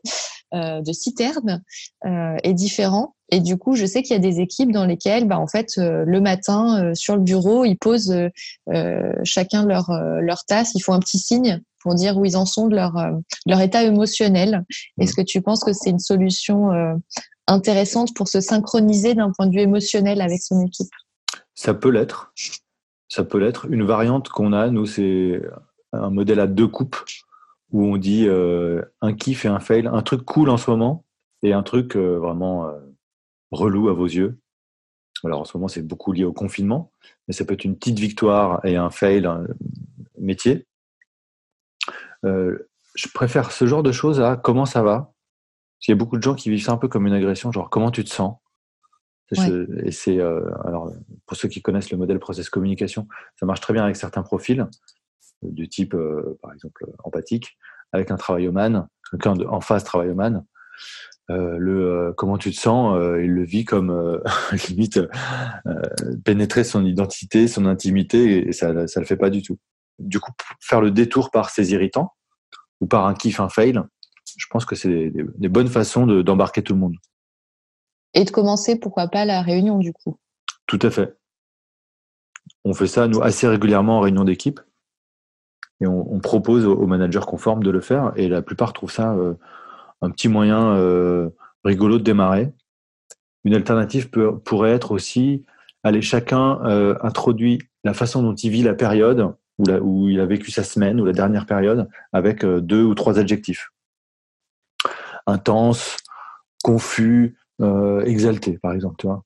[0.54, 1.62] euh, de citernes
[2.06, 3.13] euh, est différent.
[3.32, 5.76] Et du coup, je sais qu'il y a des équipes dans lesquelles, bah, en fait,
[5.78, 8.15] euh, le matin, sur le bureau, ils posent
[9.24, 9.91] chacun leur,
[10.22, 12.98] leur tasse, ils font un petit signe pour dire où ils en sont de leur,
[13.45, 14.65] leur état émotionnel.
[15.00, 16.72] Est-ce que tu penses que c'est une solution
[17.48, 20.89] intéressante pour se synchroniser d'un point de vue émotionnel avec son équipe?
[21.54, 22.34] Ça peut l'être.
[23.08, 23.67] Ça peut l'être.
[23.69, 25.41] Une variante qu'on a, nous, c'est
[25.93, 26.97] un modèle à deux coupes
[27.71, 31.06] où on dit euh, un kiff et un fail, un truc cool en ce moment
[31.43, 32.80] et un truc euh, vraiment euh,
[33.52, 34.39] relou à vos yeux.
[35.23, 36.91] Alors en ce moment, c'est beaucoup lié au confinement,
[37.28, 39.45] mais ça peut être une petite victoire et un fail un
[40.17, 40.65] métier.
[42.23, 45.13] je préfère ce genre de choses à comment ça va.
[45.78, 47.52] Parce qu'il y a beaucoup de gens qui vivent ça un peu comme une agression,
[47.52, 48.38] genre comment tu te sens.
[49.32, 50.91] Et c'est alors
[51.25, 54.67] pour ceux qui connaissent le modèle process communication, ça marche très bien avec certains profils
[55.41, 57.58] du type, euh, par exemple, empathique,
[57.91, 60.45] avec un travailloman, quelqu'un en face travailloman,
[61.30, 64.21] euh, le euh, comment tu te sens, il le vit comme
[64.69, 64.99] limite
[66.23, 69.58] pénétrer son identité, son intimité, et ça, ça le fait pas du tout.
[69.99, 72.13] Du coup, faire le détour par ses irritants
[72.80, 73.82] ou par un kiff, un fail,
[74.38, 76.95] je pense que c'est des, bonnes façons d'embarquer tout le monde.
[78.13, 80.17] Et de commencer, pourquoi pas, la réunion du coup?
[80.67, 81.17] Tout à fait.
[82.63, 84.60] On fait ça, nous, assez régulièrement en réunion d'équipe
[85.81, 88.11] et on, propose aux, managers conformes de le faire.
[88.17, 89.35] Et la plupart trouvent ça euh,
[90.01, 91.29] un petit moyen euh,
[91.63, 92.51] rigolo de démarrer.
[93.45, 95.45] Une alternative peut, pourrait être aussi,
[95.83, 100.25] aller chacun euh, introduit la façon dont il vit la période où, où, il a
[100.25, 103.69] vécu sa semaine ou la dernière période avec deux ou trois adjectifs.
[105.27, 105.95] Intense,
[106.61, 107.37] confus,
[108.05, 108.95] exalté, par exemple.
[108.97, 109.23] Tu vois.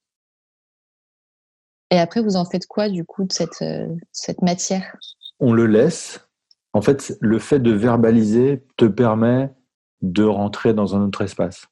[1.90, 3.64] Et après, vous en faites quoi du coup de cette,
[4.12, 4.98] cette matière?
[5.40, 6.23] On le laisse
[6.74, 9.54] en fait, le fait de verbaliser te permet
[10.02, 11.68] de rentrer dans un autre espace.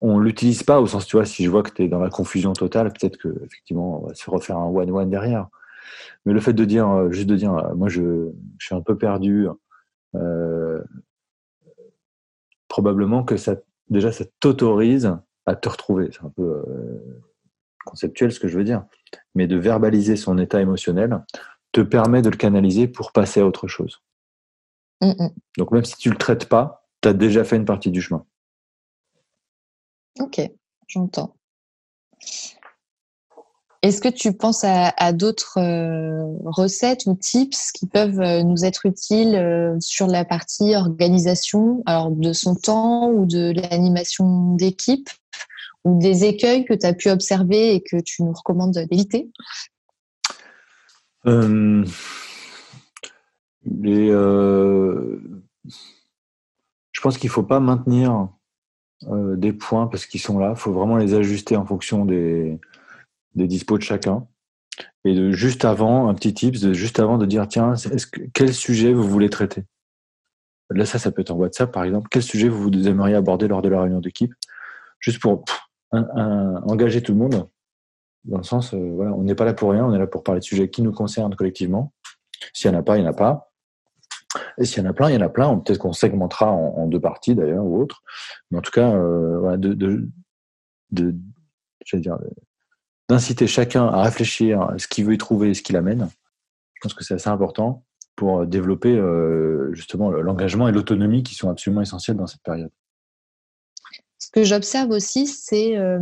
[0.00, 2.08] On l'utilise pas au sens, tu vois, si je vois que tu es dans la
[2.08, 5.48] confusion totale, peut-être que effectivement on va se refaire un one-one derrière.
[6.24, 8.96] Mais le fait de dire, euh, juste de dire, euh, moi je, suis un peu
[8.96, 9.46] perdu,
[10.14, 10.82] euh,
[12.68, 13.56] probablement que ça,
[13.88, 16.10] déjà, ça t'autorise à te retrouver.
[16.12, 16.64] C'est un peu
[17.84, 18.84] conceptuel ce que je veux dire.
[19.34, 21.22] Mais de verbaliser son état émotionnel,
[21.72, 24.00] te permet de le canaliser pour passer à autre chose.
[25.00, 25.30] Mm, mm.
[25.58, 28.02] Donc même si tu ne le traites pas, tu as déjà fait une partie du
[28.02, 28.24] chemin.
[30.18, 30.40] Ok,
[30.86, 31.34] j'entends.
[33.82, 38.84] Est-ce que tu penses à, d'autres euh, recettes ou tips qui peuvent euh, nous être
[38.84, 45.08] utiles euh, sur la partie organisation, alors de son temps ou de l'animation d'équipe,
[45.86, 49.30] ou des écueils que tu as pu observer et que tu nous recommandes d'éviter?
[51.26, 51.84] Euh,
[53.84, 55.20] euh,
[56.92, 58.28] je pense qu'il ne faut pas maintenir
[59.08, 60.52] euh, des points parce qu'ils sont là.
[60.56, 62.58] Il faut vraiment les ajuster en fonction des,
[63.34, 64.26] des dispos de chacun.
[65.04, 68.52] Et de juste avant, un petit tips, juste avant de dire tiens, est-ce que, quel
[68.54, 69.64] sujet vous voulez traiter?
[70.70, 72.08] Là, ça, ça peut être en WhatsApp par exemple.
[72.10, 74.32] Quel sujet vous aimeriez aborder lors de la réunion d'équipe?
[75.00, 75.44] Juste pour
[75.92, 77.48] engager tout le monde
[78.24, 80.22] dans le sens, euh, voilà, on n'est pas là pour rien, on est là pour
[80.22, 81.92] parler de sujets qui nous concernent collectivement.
[82.52, 83.52] S'il n'y en a pas, il n'y en a pas.
[84.58, 85.58] Et s'il y en a plein, il y en a plein.
[85.58, 88.02] Peut-être qu'on segmentera en, deux parties d'ailleurs ou autre.
[88.50, 89.74] Mais en tout cas, euh, voilà, de,
[90.92, 92.18] dire,
[93.08, 96.08] d'inciter chacun à réfléchir à ce qu'il veut y trouver et ce qu'il amène.
[96.74, 101.50] Je pense que c'est assez important pour développer euh, justement l'engagement et l'autonomie qui sont
[101.50, 102.70] absolument essentiels dans cette période.
[104.32, 105.98] Que j'observe aussi, c'est euh,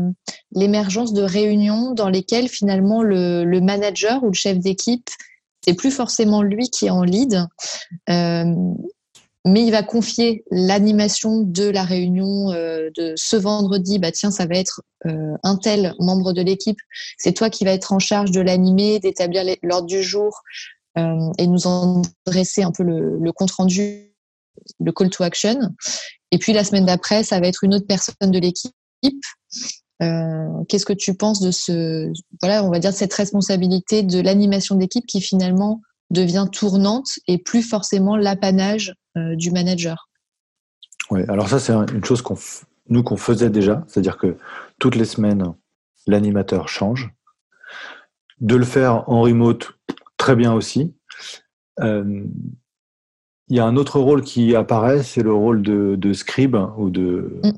[0.53, 5.09] l'émergence de réunions dans lesquelles finalement le, manager ou le chef d'équipe,
[5.65, 7.47] c'est plus forcément lui qui est en lead,
[8.11, 8.55] euh,
[9.47, 13.99] mais il va confier l'animation de la réunion euh, de ce vendredi.
[13.99, 16.79] Bah tiens, ça va être un tel membre de l'équipe.
[17.17, 20.43] C'est toi qui va être en charge de l'animer, d'établir l'ordre du jour
[20.97, 24.08] et nous en dresser un peu le compte rendu
[24.81, 25.59] le call to action.
[26.31, 28.75] Et puis la semaine d'après, ça va être une autre personne de l'équipe
[30.69, 35.07] Qu'est-ce que tu penses de ce, voilà, on va dire cette responsabilité de l'animation d'équipe
[35.07, 40.09] qui finalement devient tournante et plus forcément l'apanage du manager?
[41.11, 42.37] Oui, alors ça c'est une chose qu'on
[42.89, 44.37] nous qu'on faisait déjà, c'est-à-dire que
[44.79, 45.55] toutes les semaines
[46.07, 47.11] l'animateur change.
[48.41, 49.73] De le faire en remote,
[50.17, 50.95] très bien aussi.
[51.81, 52.25] Euh,
[53.49, 57.41] il y a un autre rôle qui apparaît, c'est le rôle de, scribe ou de
[57.43, 57.53] mm.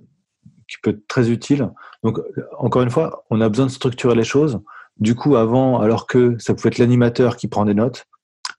[0.69, 1.71] qui peut être très utile.
[2.03, 2.19] Donc
[2.59, 4.61] encore une fois, on a besoin de structurer les choses.
[4.99, 8.07] Du coup, avant, alors que ça pouvait être l'animateur qui prend des notes,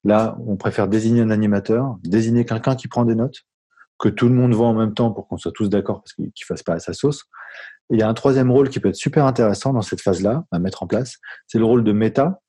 [0.03, 3.43] là, on préfère désigner un animateur, désigner quelqu'un qui prend des notes,
[3.99, 6.25] que tout le monde voit en même temps pour qu'on soit tous d'accord parce qu'il
[6.25, 7.25] ne fasse pas à sa sauce.
[7.91, 10.57] il y a un troisième rôle qui peut être super intéressant dans cette phase-là à
[10.57, 12.41] mettre en place, c'est le rôle de méta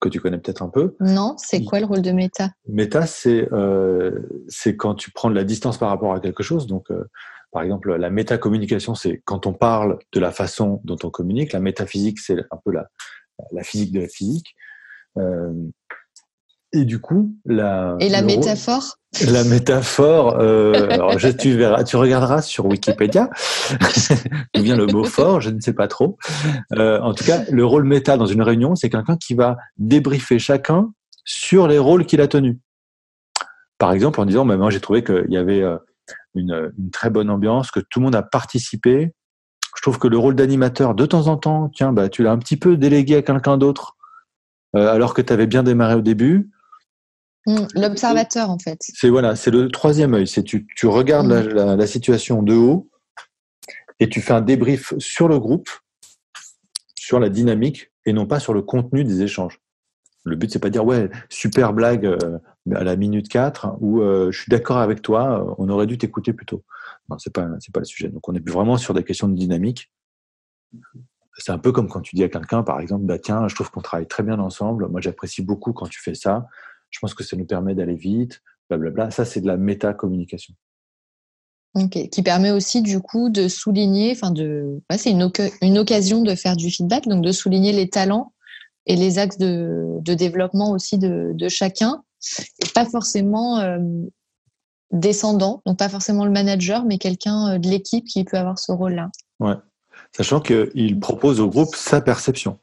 [0.00, 0.96] que tu connais peut-être un peu.
[1.00, 5.34] Non, c'est quoi le rôle de méta Méta, c'est euh, c'est quand tu prends de
[5.34, 6.66] la distance par rapport à quelque chose.
[6.66, 7.04] Donc, euh,
[7.52, 11.52] par exemple, la métacommunication, c'est quand on parle de la façon dont on communique.
[11.52, 12.88] La métaphysique, c'est un peu la,
[13.52, 14.54] la physique de la physique.
[15.18, 15.52] Euh,
[16.72, 18.96] et du coup, la et la métaphore.
[19.26, 20.38] La métaphore.
[20.38, 23.28] Euh, alors, je, tu verras, tu regarderas sur Wikipédia
[24.54, 25.40] d'où vient le mot fort.
[25.40, 26.16] Je ne sais pas trop.
[26.76, 30.38] Euh, en tout cas, le rôle méta dans une réunion, c'est quelqu'un qui va débriefer
[30.38, 30.92] chacun
[31.24, 32.58] sur les rôles qu'il a tenus.
[33.78, 35.76] Par exemple, en disant, bah, moi, j'ai trouvé qu'il y avait euh,
[36.36, 39.12] une, une très bonne ambiance, que tout le monde a participé.
[39.76, 42.38] Je trouve que le rôle d'animateur, de temps en temps, tiens, bah, tu l'as un
[42.38, 43.96] petit peu délégué à quelqu'un d'autre,
[44.76, 46.50] euh, alors que tu avais bien démarré au début.
[47.46, 48.78] Mm, l'observateur, en fait.
[48.80, 50.26] C'est voilà, c'est le troisième œil.
[50.26, 52.90] C'est tu, tu regardes la, la, situation de haut
[53.98, 55.70] et tu fais un débrief sur le groupe,
[56.94, 59.60] sur la dynamique et non pas sur le contenu des échanges.
[60.24, 62.38] Le but c'est pas de dire ouais super blague euh,
[62.74, 66.34] à la minute 4 ou euh, je suis d'accord avec toi, on aurait dû t'écouter
[66.34, 66.62] plus tôt.
[67.08, 68.08] Non, c'est pas c'est pas le sujet.
[68.08, 69.90] Donc on est vraiment sur des questions de dynamique.
[71.38, 73.70] C'est un peu comme quand tu dis à quelqu'un, par exemple, bah tiens, je trouve
[73.70, 74.88] qu'on travaille très bien ensemble.
[74.88, 76.46] Moi, j'apprécie beaucoup quand tu fais ça
[76.90, 79.10] je pense que ça nous permet d'aller vite, blablabla.
[79.10, 80.54] Ça, c'est de la méta-communication.
[81.74, 85.30] Ok, qui permet aussi du coup de souligner, enfin de, c'est une,
[85.62, 88.32] une, occasion de faire du feedback, donc de souligner les talents
[88.86, 92.02] et les axes de, de développement aussi de, de, chacun,
[92.60, 93.78] et pas forcément euh,
[94.90, 98.72] descendant, donc pas forcément le manager, mais quelqu'un euh, de l'équipe qui peut avoir ce
[98.72, 99.10] rôle-là.
[99.38, 99.54] Ouais,
[100.10, 102.58] sachant qu'il propose au groupe sa perception.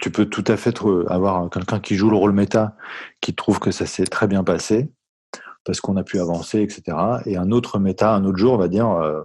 [0.00, 2.74] Tu peux, tout à fait avoir quelqu'un qui joue le rôle méta,
[3.20, 4.90] qui trouve que ça s'est très bien passé,
[5.64, 6.96] parce qu'on a pu avancer, etc.
[7.26, 9.22] Et un autre méta, un autre jour, va dire euh,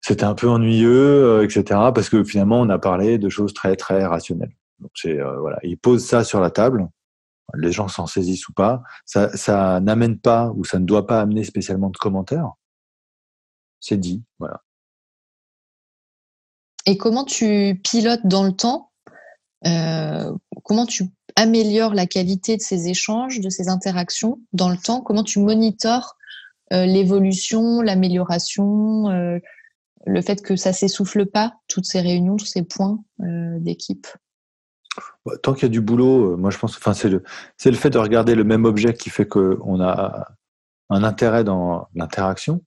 [0.00, 1.64] c'était un peu ennuyeux, euh, etc.
[1.94, 4.54] Parce que finalement, on a parlé de choses très très rationnelles.
[4.78, 6.88] Donc c'est euh, voilà, il pose ça sur la table.
[7.54, 8.82] Les gens s'en saisissent ou pas.
[9.04, 12.50] Ça, ça n'amène pas ou ça ne doit pas amener spécialement de commentaires.
[13.80, 14.62] C'est dit, voilà.
[16.86, 18.92] Et comment tu pilotes dans le temps
[19.66, 20.32] euh,
[20.64, 21.04] comment tu
[21.36, 26.16] améliores la qualité de ces échanges, de ces interactions dans le temps Comment tu monitores
[26.72, 29.38] euh, l'évolution, l'amélioration, euh,
[30.04, 34.08] le fait que ça s'essouffle pas, toutes ces réunions, tous ces points d'équipe?
[35.24, 37.22] Bah, Tant qu'il y a du boulot, moi je pense, enfin c'est le,
[37.56, 40.26] c'est le fait de regarder le même objet qui fait qu'on a
[40.90, 42.62] un intérêt dans l'interaction.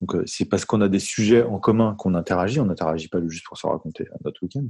[0.00, 2.60] Donc, euh, c'est parce qu'on a des sujets en commun qu'on interagit.
[2.60, 4.66] On n'interagit pas juste pour se raconter notre week-end.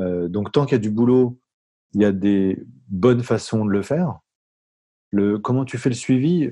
[0.00, 1.38] Euh, donc, tant qu'il y a du boulot,
[1.94, 4.20] il y a des bonnes façons de le faire.
[5.12, 6.50] Le, comment tu fais le suivi?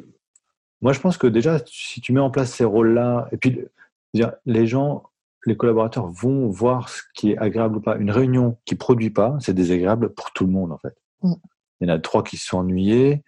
[0.80, 3.60] Moi, je pense que déjà, si tu mets en place ces rôles-là, et puis
[4.44, 5.04] les gens,
[5.46, 7.96] les collaborateurs vont voir ce qui est agréable ou pas.
[7.96, 10.94] Une réunion qui produit pas, c'est désagréable pour tout le monde en fait.
[11.22, 11.34] Mm.
[11.80, 13.24] Il y en a trois qui se sont ennuyés,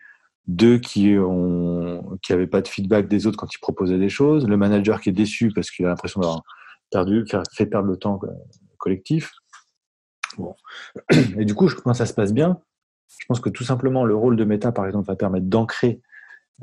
[0.46, 4.46] deux qui ont qui avaient pas de feedback des autres quand ils proposaient des choses,
[4.46, 6.42] le manager qui est déçu parce qu'il a l'impression d'avoir
[6.90, 8.28] perdu, fait perdre le temps euh,
[8.78, 9.32] collectif.
[10.38, 10.54] Bon.
[11.38, 12.60] Et du coup, quand ça se passe bien,
[13.20, 16.00] je pense que tout simplement le rôle de méta, par exemple, va permettre d'ancrer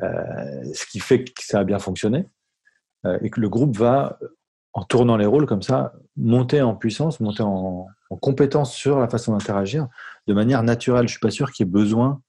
[0.01, 2.27] euh, ce qui fait que ça a bien fonctionné
[3.05, 4.17] euh, et que le groupe va,
[4.73, 9.07] en tournant les rôles comme ça, monter en puissance, monter en, en compétence sur la
[9.07, 9.87] façon d'interagir
[10.27, 11.07] de manière naturelle.
[11.07, 12.21] Je suis pas sûr qu'il y ait besoin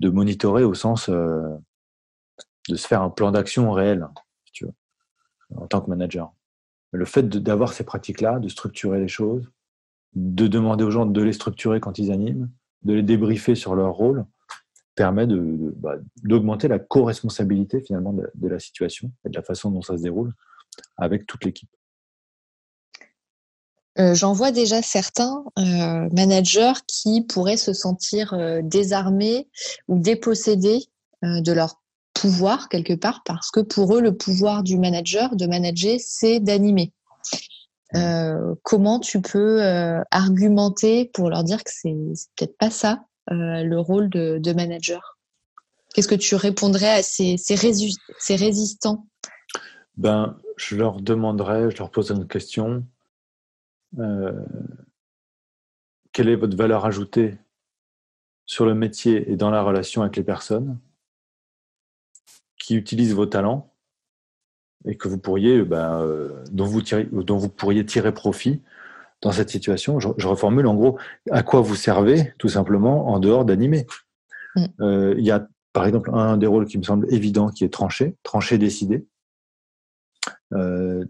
[0.00, 1.56] de monitorer au sens euh,
[2.68, 4.06] de se faire un plan d'action réel,
[4.46, 4.74] si tu veux,
[5.56, 6.32] en tant que manager.
[6.92, 9.50] Le fait d'avoir ces pratiques-là, de structurer les choses,
[10.14, 12.50] de demander aux gens de les structurer quand ils animent,
[12.82, 14.24] de les débriefer sur leur rôle,
[14.94, 19.82] permet bah, d'augmenter la co-responsabilité finalement de, de, la situation et de la façon dont
[19.82, 20.32] ça se déroule
[20.96, 21.70] avec toute l'équipe.
[23.98, 29.48] Euh, j'en vois déjà certains euh, managers qui pourraient se sentir euh, désarmés
[29.88, 30.84] ou dépossédés
[31.22, 31.80] de leur
[32.12, 36.92] pouvoir quelque part, parce que pour eux, le pouvoir du manager, de manager, c'est d'animer.
[38.62, 39.62] comment tu peux
[40.10, 41.94] argumenter pour leur dire que c'est
[42.36, 45.18] peut-être pas ça le rôle de, manager?
[45.94, 47.36] Qu'est-ce que tu répondrais à ces
[48.36, 49.06] résistants?
[49.96, 52.84] Ben, Je leur demanderais, je leur poserais une question.
[56.12, 57.38] Quelle est votre valeur ajoutée
[58.46, 60.78] sur le métier et dans la relation avec les personnes
[62.58, 63.72] qui utilisent vos talents
[64.86, 68.62] et que vous pourriez, euh, dont, vous dont vous pourriez tirer profit
[69.20, 69.98] dans cette situation?
[70.00, 70.98] Je, reformule en gros,
[71.30, 73.86] à quoi vous servez tout simplement en dehors d'animer?
[74.54, 74.64] Mm.
[74.80, 77.72] Euh, il y a par exemple un des rôles qui me semble évident qui est
[77.72, 79.06] tranché, tranché décidé.
[80.52, 81.04] Euh,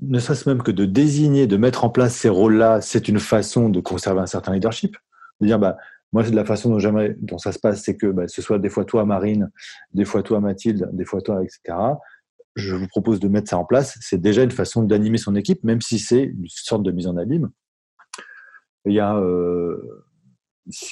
[0.00, 3.68] ne serait-ce même que de désigner, de mettre en place ces rôles-là, c'est une façon
[3.68, 4.96] de conserver un certain leadership.
[5.40, 5.76] De dire, bah,
[6.12, 8.42] moi, c'est de la façon dont, jamais, dont ça se passe, c'est que bah, ce
[8.42, 9.50] soit des fois toi, Marine,
[9.92, 11.76] des fois toi, Mathilde, des fois toi, etc
[12.56, 13.98] je vous propose de mettre ça en place.
[14.00, 17.16] C'est déjà une façon d'animer son équipe, même si c'est une sorte de mise en
[17.16, 17.50] abîme.
[18.86, 20.04] Il y a euh,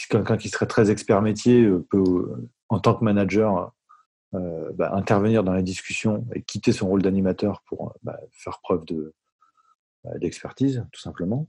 [0.09, 2.33] quelqu'un qui serait très expert métier euh, peut,
[2.69, 3.73] en tant que manager,
[4.35, 8.85] euh, bah, intervenir dans la discussion et quitter son rôle d'animateur pour bah, faire preuve
[8.87, 9.15] de
[10.05, 11.49] bah, d'expertise, tout simplement.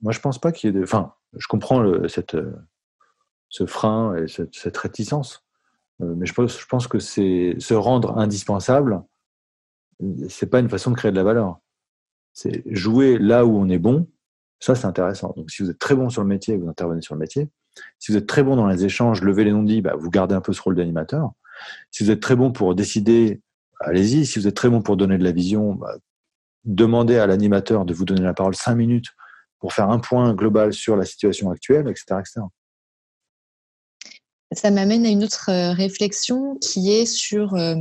[0.00, 0.82] moi, je pense pas qu'il y ait de.
[0.82, 2.36] Enfin, je comprends cette,
[3.48, 5.44] ce frein et cette, cette réticence.
[6.00, 9.02] Euh, mais je pense, je pense que c'est se rendre indispensable,
[10.28, 11.58] c'est pas une façon de créer de la valeur.
[12.32, 14.08] C'est jouer là où on est bon.
[14.60, 15.34] Ça, c'est intéressant.
[15.36, 17.48] Donc, si vous êtes très bon sur le métier, vous intervenez sur le métier.
[17.98, 20.40] Si vous êtes très bon dans les échanges, levez les non-dits, bah, vous gardez un
[20.40, 21.32] peu ce rôle d'animateur.
[21.90, 23.40] Si vous êtes très bon pour décider,
[23.80, 24.26] allez-y.
[24.26, 25.96] Si vous êtes très bon pour donner de la vision, bah,
[26.64, 29.08] demandez à l'animateur de vous donner la parole cinq minutes
[29.58, 32.42] pour faire un point global sur la situation actuelle, etc., etc
[34.52, 37.76] ça m'amène à une autre euh, réflexion qui est sur euh,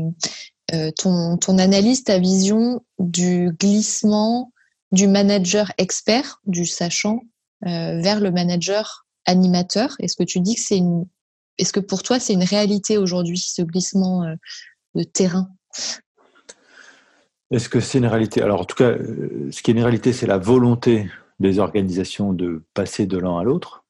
[0.73, 4.52] euh, ton, ton analyse, ta vision du glissement
[4.91, 7.21] du manager expert, du sachant,
[7.62, 9.95] vers le manager animateur.
[9.99, 11.05] Est-ce que tu dis que c'est une,
[11.57, 14.35] est-ce que pour toi c'est une réalité aujourd'hui ce glissement
[14.95, 15.49] de terrain?
[17.51, 18.41] Est-ce que c'est une réalité?
[18.41, 18.95] Alors en tout cas,
[19.51, 23.43] ce qui est une réalité, c'est la volonté des organisations de passer de l'un à
[23.43, 23.85] l'autre.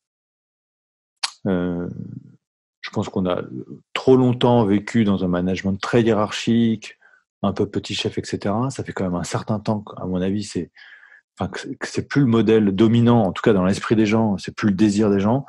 [1.45, 3.41] Je pense qu'on a
[3.93, 6.97] trop longtemps vécu dans un management très hiérarchique,
[7.41, 8.53] un peu petit chef, etc.
[8.69, 10.71] Ça fait quand même un certain temps, à mon avis, c'est
[11.39, 11.51] enfin,
[11.83, 14.75] c'est plus le modèle dominant, en tout cas dans l'esprit des gens, c'est plus le
[14.75, 15.45] désir des gens.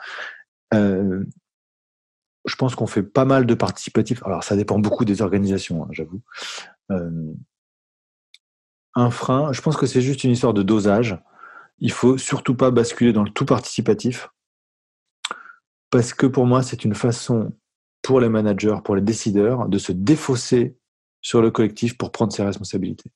[0.75, 1.25] Euh,
[2.47, 4.23] je pense qu'on fait pas mal de participatifs.
[4.25, 6.23] Alors, ça dépend beaucoup des organisations, hein, j'avoue.
[6.91, 7.33] Euh,
[8.95, 11.19] un frein, je pense que c'est juste une histoire de dosage.
[11.79, 14.29] Il faut surtout pas basculer dans le tout participatif
[15.91, 17.53] parce que pour moi, c'est une façon
[18.03, 20.77] pour les managers, pour les décideurs, de se défausser
[21.21, 23.11] sur le collectif pour prendre ses responsabilités.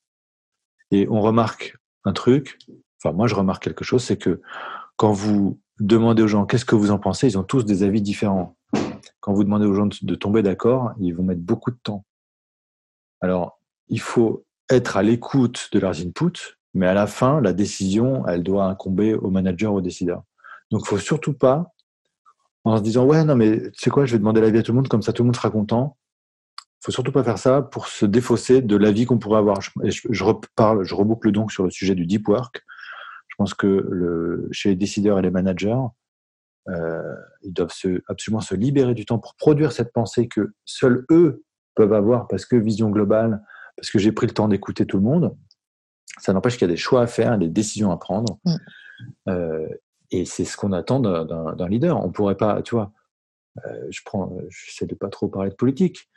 [0.91, 2.59] Et on remarque un truc,
[3.03, 4.41] enfin moi je remarque quelque chose, c'est que
[4.97, 8.03] quand vous demandez aux gens qu'est-ce que vous en pensez, ils ont tous des avis
[8.03, 8.57] différents.
[9.21, 12.05] Quand vous demandez aux gens de tomber d'accord, ils vont mettre beaucoup de temps.
[13.21, 18.27] Alors, il faut être à l'écoute de leurs inputs, mais à la fin, la décision,
[18.27, 20.23] elle doit incomber au manager, au décideur.
[20.71, 21.75] Donc, il faut surtout pas
[22.65, 24.73] en se disant ouais non mais tu sais quoi je vais demander l'avis à tout
[24.73, 25.97] le monde comme ça tout le monde sera content
[26.85, 30.25] faut surtout pas faire ça pour se défausser de l'avis qu'on pourrait avoir je, je,
[30.25, 32.63] reparle je reboucle donc sur le sujet du deep work
[33.29, 35.81] je pense que le, chez les décideurs et les managers
[36.69, 41.05] euh, ils doivent se, absolument se libérer du temps pour produire cette pensée que seuls
[41.11, 41.45] eux
[41.75, 43.43] peuvent avoir parce que vision globale
[43.77, 45.37] parce que j'ai pris le temps d'écouter tout le monde
[46.19, 48.57] ça n'empêche qu'il y a des choix à faire des décisions à prendre mm.
[49.29, 49.69] euh,
[50.11, 52.05] et c'est ce qu'on attend d'un leader.
[52.05, 52.93] On pourrait pas, tu vois,
[53.67, 56.09] euh, je prends, j'essaie de pas trop parler de politique,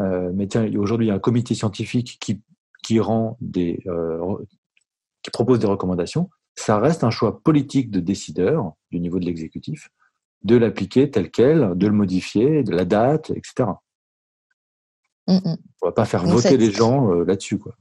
[0.00, 2.40] euh, mais tiens, aujourd'hui il y a un comité scientifique qui
[2.82, 4.36] qui rend des, euh,
[5.22, 6.28] qui propose des recommandations.
[6.54, 9.88] Ça reste un choix politique de décideur du niveau de l'exécutif
[10.42, 13.70] de l'appliquer tel quel, de le modifier, de la date, etc.
[15.26, 15.56] Mm, mm.
[15.80, 17.74] On va pas faire voter les gens là-dessus, quoi.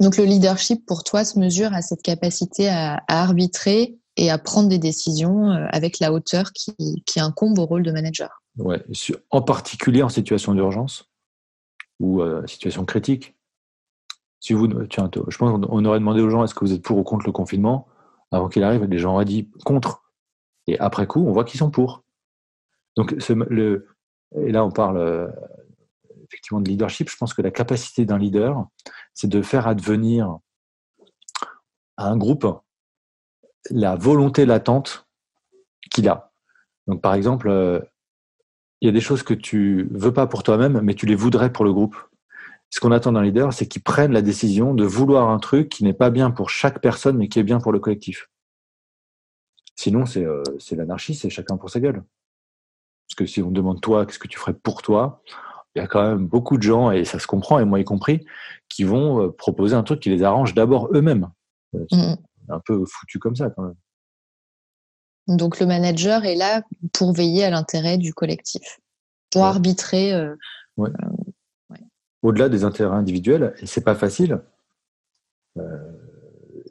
[0.00, 4.68] Donc le leadership pour toi se mesure à cette capacité à arbitrer et à prendre
[4.68, 8.42] des décisions euh, avec la hauteur qui, qui incombe au rôle de manager.
[8.58, 8.84] Ouais,
[9.30, 11.10] en particulier en situation d'urgence
[11.98, 13.36] ou euh, situation critique.
[14.38, 16.98] Si vous, tiens, je pense qu'on aurait demandé aux gens est-ce que vous êtes pour
[16.98, 17.88] ou contre le confinement
[18.30, 20.04] avant qu'il arrive, les gens auraient dit contre.
[20.66, 22.04] Et après coup, on voit qu'ils sont pour.
[22.96, 23.88] Donc, le,
[24.36, 25.28] et là, on parle euh,
[26.24, 27.08] effectivement de leadership.
[27.08, 28.66] Je pense que la capacité d'un leader,
[29.14, 30.38] c'est de faire advenir
[31.96, 32.46] à un groupe
[33.70, 35.06] la volonté latente
[35.90, 36.32] qu'il a.
[36.86, 37.80] Donc, par exemple, euh,
[38.80, 41.52] il y a des choses que tu veux pas pour toi-même, mais tu les voudrais
[41.52, 41.96] pour le groupe.
[42.70, 45.84] Ce qu'on attend d'un leader, c'est qu'il prenne la décision de vouloir un truc qui
[45.84, 48.28] n'est pas bien pour chaque personne, mais qui est bien pour le collectif.
[49.76, 52.02] Sinon, c'est euh, l'anarchie, c'est chacun pour sa gueule.
[53.08, 55.22] Parce que si on demande toi, qu'est-ce que tu ferais pour toi,
[55.74, 57.84] il y a quand même beaucoup de gens, et ça se comprend, et moi y
[57.84, 58.24] compris,
[58.68, 61.30] qui vont euh, proposer un truc qui les arrange d'abord eux-mêmes.
[61.72, 62.14] Mmh.
[62.48, 63.74] Un peu foutu comme ça quand même.
[65.26, 66.62] Donc le manager est là
[66.92, 68.80] pour veiller à l'intérêt du collectif,
[69.30, 70.12] pour arbitrer.
[70.12, 70.34] Euh,
[72.22, 74.40] Au-delà des intérêts individuels, et c'est pas facile.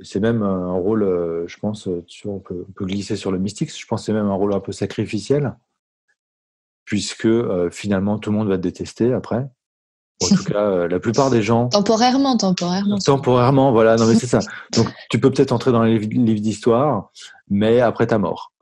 [0.02, 3.76] c'est même un rôle, je pense, on peut, on peut, glisser sur le mystique.
[3.76, 5.56] Je pense que c'est même un rôle un peu sacrificiel
[6.86, 9.48] puisque euh, finalement tout le monde va te détester après.
[10.22, 11.70] En tout cas, euh, la plupart des gens.
[11.70, 12.98] Temporairement, temporairement.
[13.00, 13.96] Temporairement, voilà.
[13.96, 14.40] Non, mais c'est ça.
[14.76, 17.12] Donc, tu peux peut-être entrer dans les livres d'histoire,
[17.50, 18.54] mais après ta mort.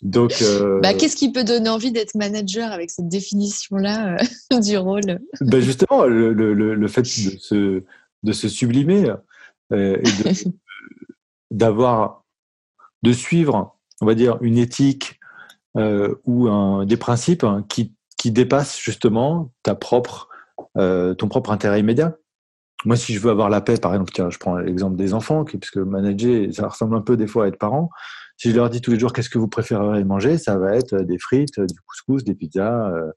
[0.00, 0.78] Donc, euh...
[0.80, 4.16] bah, qu'est-ce qui peut donner envie d'être manager avec cette définition-là
[4.52, 5.18] euh, du rôle?
[5.40, 7.82] Bah Justement, le, le, le, fait de se,
[8.22, 9.12] de se sublimer
[9.74, 10.00] et
[11.50, 12.24] d'avoir,
[13.02, 15.18] de, de suivre, on va dire, une éthique
[15.74, 20.28] ou un, des principes hein, qui, qui dépassent justement ta propre,
[20.76, 22.16] euh, ton propre intérêt immédiat.
[22.84, 25.44] Moi, si je veux avoir la paix, par exemple, tiens, je prends l'exemple des enfants,
[25.44, 27.90] puisque manager, ça ressemble un peu des fois à être parent.
[28.36, 30.96] Si je leur dis tous les jours qu'est-ce que vous préférez manger, ça va être
[30.96, 33.10] des frites, du couscous, des pizzas, euh,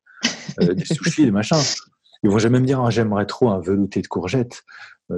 [0.62, 1.58] euh des sushis, des machins.
[2.24, 4.64] Ils vont jamais me dire ah, j'aimerais trop un velouté de courgettes.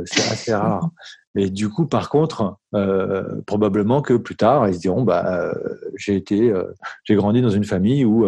[0.06, 0.90] C'est assez rare.
[1.36, 2.58] Et du coup, par contre,
[3.46, 5.54] probablement que plus tard, ils se diront bah
[5.96, 6.52] j'ai été,
[7.04, 8.26] j'ai grandi dans une famille où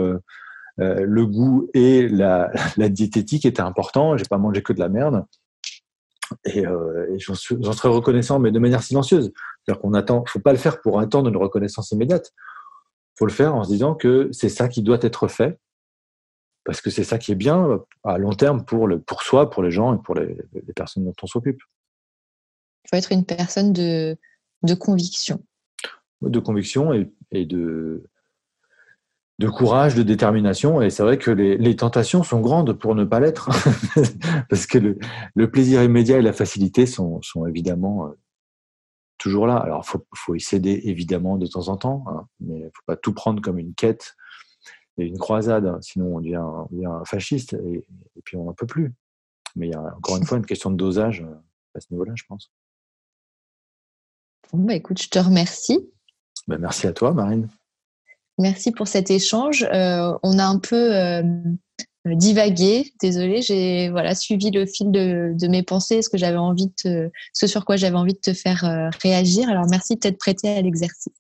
[0.78, 4.17] le goût et la, la diététique étaient importants.
[4.17, 5.26] J'ai pas mangé que de la merde.
[6.45, 9.32] Et, et j'en serais reconnaissant, mais de manière silencieuse.
[9.63, 12.34] C'est-à-dire qu'on attend, faut pas le faire pour attendre une reconnaissance immédiate.
[13.17, 15.59] Faut le faire en se disant que c'est ça qui doit être fait
[16.65, 19.63] parce que c'est ça qui est bien à long terme pour, le, pour soi, pour
[19.63, 21.61] les gens et pour les, les personnes dont on s'occupe.
[22.84, 24.17] Il faut être une personne de,
[24.63, 25.43] de conviction.
[26.21, 28.03] De conviction et, et de,
[29.39, 30.81] de courage, de détermination.
[30.81, 33.49] Et c'est vrai que les, les, tentations sont grandes pour ne pas l'être,
[34.49, 34.97] parce que le,
[35.33, 38.17] le, plaisir immédiat et la facilité sont, sont évidemment euh,
[39.17, 39.57] toujours là.
[39.57, 42.69] Alors, il faut, faut, y céder évidemment de temps en temps, hein, mais il ne
[42.69, 44.15] faut pas tout prendre comme une quête
[44.97, 48.53] et une croisade, hein, sinon on devient, on devient fasciste et, et, puis on n'en
[48.53, 48.93] peut plus.
[49.57, 51.36] Mais il y a encore une fois une question de dosage euh,
[51.75, 52.51] à ce niveau-là, je pense.
[54.53, 55.89] Bon, bah, écoute, je te remercie.
[56.47, 57.49] Bah, merci à toi, Marine.
[58.38, 59.65] Merci pour cet échange.
[59.73, 61.23] Euh, on a un peu euh,
[62.05, 66.71] divagué, désolé, j'ai voilà suivi le fil de, de mes pensées, ce que j'avais envie
[66.83, 69.49] de ce sur quoi j'avais envie de te faire euh, réagir.
[69.49, 71.13] Alors merci de t'être prêté à l'exercice.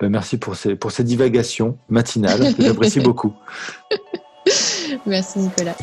[0.00, 3.34] Ben, merci pour ces, pour ces divagations matinales que j'apprécie beaucoup.
[5.06, 5.76] Merci Nicolas.